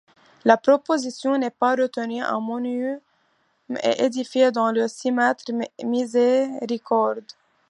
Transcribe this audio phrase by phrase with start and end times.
[0.45, 2.99] La proposition n'est pas retenue, un monument
[3.83, 7.23] est édifié dans le cimetière Miséricorde.